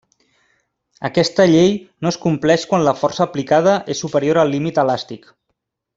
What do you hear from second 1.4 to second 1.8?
llei